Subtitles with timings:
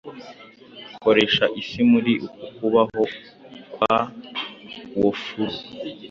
[1.03, 3.01] Koresha isi muri uku kubaho
[3.73, 3.97] kwa
[4.99, 5.55] wofulu